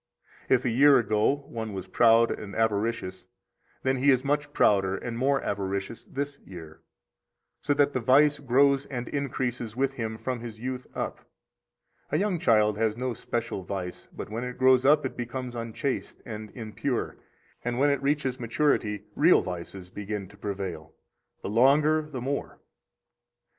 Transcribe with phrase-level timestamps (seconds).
[0.47, 3.27] 70 If a year ago one was proud and avaricious,
[3.83, 6.81] then he is much prouder and more avaricious this year,
[7.59, 11.19] so that the vice grows and increases with him from his youth up.
[12.11, 16.23] A young child has no special vice; but when it grows up, it becomes unchaste
[16.25, 17.17] and impure,
[17.63, 20.95] and when it reaches maturity, real vices begin to prevail
[21.43, 22.59] the longer, the more.